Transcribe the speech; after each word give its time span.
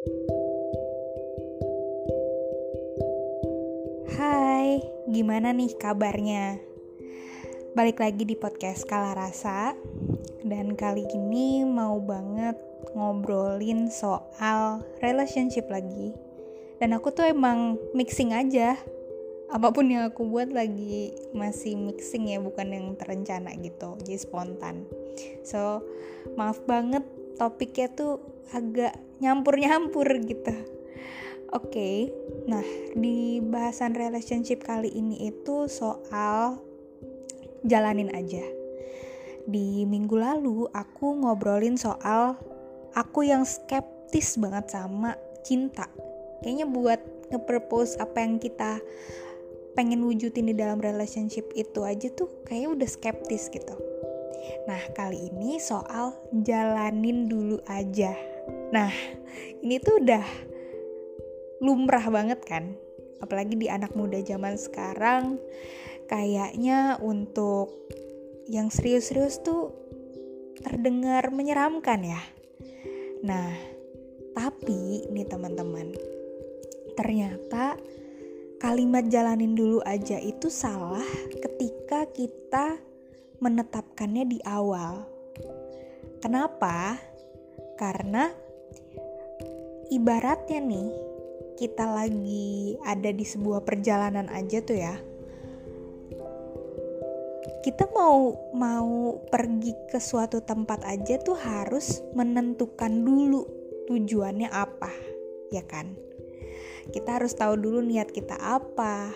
Hai, 0.00 0.16
gimana 5.12 5.52
nih 5.52 5.76
kabarnya? 5.76 6.56
Balik 7.76 8.00
lagi 8.00 8.24
di 8.24 8.32
podcast 8.32 8.88
Kala 8.88 9.12
Rasa. 9.12 9.76
Dan 10.40 10.72
kali 10.72 11.04
ini 11.12 11.68
mau 11.68 12.00
banget 12.00 12.56
ngobrolin 12.96 13.92
soal 13.92 14.80
relationship 15.04 15.68
lagi. 15.68 16.16
Dan 16.80 16.96
aku 16.96 17.12
tuh 17.12 17.28
emang 17.28 17.76
mixing 17.92 18.32
aja. 18.32 18.80
Apa 19.52 19.68
pun 19.68 19.92
yang 19.92 20.08
aku 20.08 20.24
buat 20.24 20.48
lagi 20.48 21.12
masih 21.36 21.76
mixing 21.76 22.32
ya 22.32 22.40
Bukan 22.40 22.72
yang 22.72 22.96
terencana 22.96 23.52
gitu, 23.60 24.00
jadi 24.00 24.16
spontan. 24.16 24.88
So, 25.44 25.84
maaf 26.40 26.64
banget 26.64 27.04
topiknya 27.40 27.88
tuh 27.88 28.20
agak 28.52 28.92
nyampur-nyampur 29.24 30.04
gitu 30.28 30.52
Oke, 31.50 31.66
okay, 31.66 31.96
nah 32.46 32.62
di 32.94 33.42
bahasan 33.42 33.98
relationship 33.98 34.62
kali 34.62 34.86
ini 34.86 35.34
itu 35.34 35.66
soal 35.66 36.62
jalanin 37.66 38.06
aja. 38.14 38.46
Di 39.50 39.82
minggu 39.82 40.14
lalu 40.14 40.70
aku 40.70 41.10
ngobrolin 41.18 41.74
soal 41.74 42.38
aku 42.94 43.26
yang 43.26 43.42
skeptis 43.42 44.38
banget 44.38 44.70
sama 44.70 45.18
cinta. 45.42 45.90
Kayaknya 46.38 46.70
buat 46.70 47.02
nge-propose 47.34 47.98
apa 47.98 48.22
yang 48.22 48.38
kita 48.38 48.78
pengen 49.74 50.06
wujudin 50.06 50.50
di 50.50 50.54
dalam 50.54 50.78
relationship 50.78 51.50
itu 51.58 51.82
aja 51.82 52.14
tuh 52.14 52.30
kayaknya 52.46 52.78
udah 52.78 52.88
skeptis 52.94 53.50
gitu. 53.50 53.74
Nah, 54.66 54.80
kali 54.96 55.30
ini 55.32 55.60
soal 55.60 56.16
jalanin 56.44 57.28
dulu 57.28 57.60
aja. 57.68 58.14
Nah, 58.72 58.92
ini 59.60 59.76
tuh 59.78 60.00
udah 60.00 60.24
lumrah 61.60 62.08
banget 62.08 62.40
kan 62.48 62.72
apalagi 63.20 63.54
di 63.54 63.68
anak 63.68 63.92
muda 63.92 64.18
zaman 64.24 64.56
sekarang 64.56 65.36
kayaknya 66.08 66.96
untuk 66.98 67.68
yang 68.48 68.72
serius-serius 68.72 69.44
tuh 69.44 69.76
terdengar 70.64 71.28
menyeramkan 71.30 72.00
ya 72.00 72.20
nah 73.20 73.52
tapi 74.32 75.04
nih 75.12 75.28
teman-teman 75.28 75.92
ternyata 76.96 77.76
kalimat 78.56 79.04
jalanin 79.12 79.52
dulu 79.52 79.84
aja 79.84 80.16
itu 80.16 80.48
salah 80.48 81.04
ketika 81.44 82.08
kita 82.08 82.80
menetapkannya 83.40 84.24
di 84.28 84.38
awal. 84.44 85.08
Kenapa? 86.20 87.00
Karena 87.80 88.28
ibaratnya 89.88 90.60
nih 90.60 90.88
kita 91.56 91.88
lagi 91.88 92.76
ada 92.84 93.08
di 93.08 93.24
sebuah 93.24 93.64
perjalanan 93.64 94.28
aja 94.28 94.60
tuh 94.60 94.76
ya. 94.76 94.96
Kita 97.60 97.88
mau 97.92 98.32
mau 98.56 99.20
pergi 99.28 99.76
ke 99.88 100.00
suatu 100.00 100.40
tempat 100.40 100.84
aja 100.84 101.20
tuh 101.20 101.36
harus 101.36 102.00
menentukan 102.16 103.04
dulu 103.04 103.44
tujuannya 103.88 104.48
apa 104.48 104.92
ya 105.52 105.64
kan? 105.64 105.96
Kita 106.92 107.20
harus 107.20 107.36
tahu 107.36 107.60
dulu 107.60 107.84
niat 107.84 108.12
kita 108.12 108.36
apa 108.36 109.12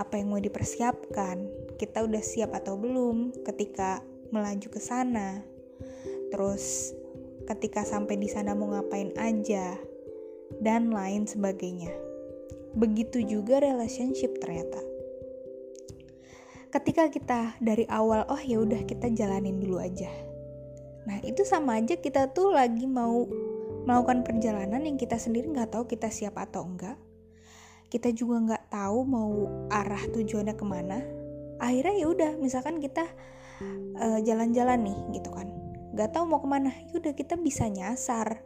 apa 0.00 0.16
yang 0.16 0.32
mau 0.32 0.40
dipersiapkan 0.40 1.48
kita 1.76 2.04
udah 2.04 2.22
siap 2.22 2.56
atau 2.56 2.78
belum 2.78 3.32
ketika 3.44 4.00
melaju 4.32 4.68
ke 4.72 4.80
sana 4.80 5.44
terus 6.32 6.96
ketika 7.44 7.84
sampai 7.84 8.16
di 8.16 8.30
sana 8.30 8.56
mau 8.56 8.72
ngapain 8.72 9.12
aja 9.18 9.76
dan 10.60 10.92
lain 10.92 11.24
sebagainya. 11.24 11.92
Begitu 12.76 13.24
juga 13.24 13.60
relationship 13.60 14.36
ternyata. 14.40 14.80
Ketika 16.72 17.12
kita 17.12 17.40
dari 17.60 17.84
awal 17.88 18.24
oh 18.32 18.40
ya 18.40 18.60
udah 18.64 18.80
kita 18.88 19.12
jalanin 19.12 19.60
dulu 19.60 19.76
aja. 19.76 20.08
Nah, 21.04 21.20
itu 21.20 21.44
sama 21.44 21.76
aja 21.82 21.98
kita 22.00 22.32
tuh 22.32 22.54
lagi 22.54 22.88
mau 22.88 23.28
melakukan 23.84 24.24
perjalanan 24.24 24.80
yang 24.86 24.96
kita 24.96 25.20
sendiri 25.20 25.52
nggak 25.52 25.74
tahu 25.74 25.84
kita 25.84 26.08
siap 26.08 26.40
atau 26.40 26.64
enggak. 26.64 26.96
Kita 27.92 28.08
juga 28.16 28.40
nggak 28.40 28.72
tahu 28.72 28.98
mau 29.04 29.32
arah 29.68 30.00
tujuannya 30.08 30.56
ke 30.56 30.64
mana. 30.64 30.98
Akhirnya 31.60 31.94
ya 32.00 32.06
udah, 32.08 32.32
misalkan 32.40 32.80
kita 32.80 33.04
uh, 34.00 34.18
jalan-jalan 34.24 34.80
nih 34.80 35.20
gitu 35.20 35.28
kan. 35.28 35.52
Nggak 35.92 36.16
tahu 36.16 36.24
mau 36.24 36.40
ke 36.40 36.48
mana 36.48 36.72
yaudah 36.88 37.12
kita 37.12 37.36
bisa 37.36 37.68
nyasar 37.68 38.40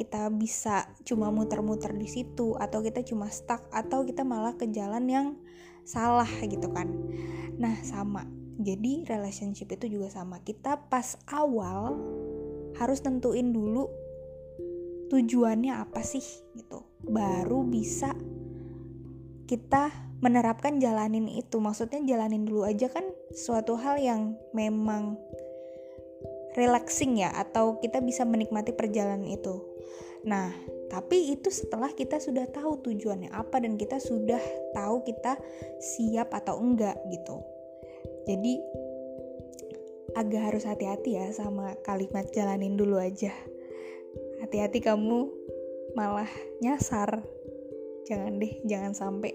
kita 0.00 0.30
bisa 0.32 0.88
cuma 1.04 1.28
muter-muter 1.28 1.92
di 1.92 2.08
situ 2.08 2.54
atau 2.56 2.80
kita 2.80 3.02
cuma 3.04 3.28
stuck 3.28 3.66
atau 3.68 4.06
kita 4.06 4.22
malah 4.22 4.54
ke 4.54 4.70
jalan 4.70 5.04
yang 5.04 5.26
salah 5.84 6.28
gitu 6.46 6.70
kan. 6.70 6.88
Nah 7.58 7.76
sama. 7.84 8.24
Jadi 8.60 9.08
relationship 9.08 9.72
itu 9.76 9.98
juga 9.98 10.12
sama. 10.12 10.40
Kita 10.44 10.88
pas 10.88 11.16
awal 11.28 11.96
harus 12.80 13.00
tentuin 13.04 13.52
dulu 13.52 13.88
tujuannya 15.12 15.74
apa 15.74 16.00
sih 16.00 16.24
gitu. 16.54 16.84
Baru 17.04 17.66
bisa 17.68 18.16
kita 19.50 19.90
menerapkan 20.22 20.78
jalanin 20.78 21.26
itu 21.26 21.58
maksudnya 21.58 21.98
jalanin 22.06 22.46
dulu 22.46 22.62
aja 22.62 22.86
kan 22.86 23.02
suatu 23.34 23.74
hal 23.74 23.98
yang 23.98 24.38
memang 24.54 25.18
relaxing 26.54 27.18
ya 27.18 27.34
atau 27.34 27.82
kita 27.82 27.98
bisa 27.98 28.22
menikmati 28.22 28.70
perjalanan 28.70 29.26
itu. 29.26 29.58
Nah, 30.22 30.54
tapi 30.86 31.34
itu 31.34 31.50
setelah 31.50 31.90
kita 31.90 32.22
sudah 32.22 32.46
tahu 32.46 32.78
tujuannya 32.78 33.34
apa 33.34 33.58
dan 33.58 33.74
kita 33.74 33.98
sudah 33.98 34.38
tahu 34.70 35.02
kita 35.02 35.34
siap 35.82 36.30
atau 36.30 36.62
enggak 36.62 36.94
gitu. 37.10 37.42
Jadi 38.30 38.54
agak 40.14 40.42
harus 40.54 40.62
hati-hati 40.62 41.18
ya 41.18 41.26
sama 41.34 41.74
kalimat 41.82 42.30
jalanin 42.30 42.78
dulu 42.78 43.02
aja. 43.02 43.34
Hati-hati 44.46 44.78
kamu 44.78 45.26
malah 45.98 46.30
nyasar. 46.62 47.39
Jangan 48.10 48.42
deh, 48.42 48.58
jangan 48.66 48.92
sampai. 48.92 49.30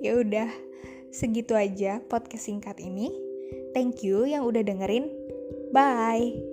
Ya 0.00 0.16
udah, 0.16 0.48
segitu 1.12 1.52
aja 1.52 2.00
podcast 2.08 2.48
singkat 2.48 2.80
ini. 2.80 3.12
Thank 3.76 4.00
you 4.00 4.24
yang 4.24 4.48
udah 4.48 4.64
dengerin. 4.64 5.12
Bye. 5.76 6.47